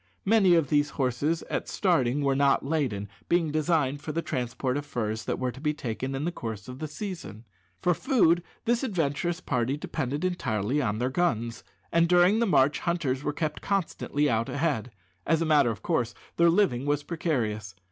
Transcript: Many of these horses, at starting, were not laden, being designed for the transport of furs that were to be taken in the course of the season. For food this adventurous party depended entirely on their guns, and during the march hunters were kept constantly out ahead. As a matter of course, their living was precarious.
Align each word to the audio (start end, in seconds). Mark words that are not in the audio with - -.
Many 0.25 0.55
of 0.55 0.69
these 0.71 0.89
horses, 0.97 1.43
at 1.43 1.67
starting, 1.69 2.23
were 2.23 2.35
not 2.35 2.65
laden, 2.65 3.07
being 3.29 3.51
designed 3.51 4.01
for 4.01 4.11
the 4.11 4.23
transport 4.23 4.75
of 4.75 4.83
furs 4.83 5.25
that 5.25 5.37
were 5.37 5.51
to 5.51 5.61
be 5.61 5.75
taken 5.75 6.15
in 6.15 6.25
the 6.25 6.31
course 6.31 6.67
of 6.67 6.79
the 6.79 6.87
season. 6.87 7.45
For 7.83 7.93
food 7.93 8.41
this 8.65 8.81
adventurous 8.83 9.41
party 9.41 9.77
depended 9.77 10.25
entirely 10.25 10.81
on 10.81 10.97
their 10.97 11.11
guns, 11.11 11.63
and 11.91 12.09
during 12.09 12.39
the 12.39 12.47
march 12.47 12.79
hunters 12.79 13.23
were 13.23 13.31
kept 13.31 13.61
constantly 13.61 14.27
out 14.27 14.49
ahead. 14.49 14.89
As 15.27 15.39
a 15.39 15.45
matter 15.45 15.69
of 15.69 15.83
course, 15.83 16.15
their 16.35 16.49
living 16.49 16.87
was 16.87 17.03
precarious. 17.03 17.75